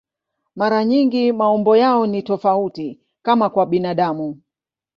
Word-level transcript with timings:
Mara 0.55 0.85
nyingi 0.85 1.31
maumbo 1.31 1.77
yao 1.77 2.07
ni 2.07 2.21
tofauti, 2.23 2.99
kama 3.21 3.49
kwa 3.49 3.65
binadamu. 3.65 4.41